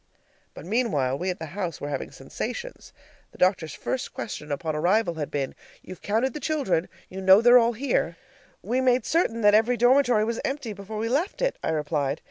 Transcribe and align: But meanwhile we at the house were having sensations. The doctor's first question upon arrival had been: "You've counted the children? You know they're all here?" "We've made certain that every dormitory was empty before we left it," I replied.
But 0.55 0.65
meanwhile 0.65 1.15
we 1.15 1.29
at 1.29 1.37
the 1.37 1.45
house 1.53 1.79
were 1.79 1.89
having 1.89 2.09
sensations. 2.09 2.91
The 3.33 3.37
doctor's 3.37 3.75
first 3.75 4.15
question 4.15 4.51
upon 4.51 4.75
arrival 4.75 5.13
had 5.13 5.29
been: 5.29 5.53
"You've 5.83 6.01
counted 6.01 6.33
the 6.33 6.39
children? 6.39 6.89
You 7.07 7.21
know 7.21 7.39
they're 7.39 7.59
all 7.59 7.73
here?" 7.73 8.17
"We've 8.63 8.81
made 8.81 9.05
certain 9.05 9.41
that 9.41 9.53
every 9.53 9.77
dormitory 9.77 10.25
was 10.25 10.41
empty 10.43 10.73
before 10.73 10.97
we 10.97 11.07
left 11.07 11.39
it," 11.39 11.55
I 11.63 11.69
replied. 11.69 12.19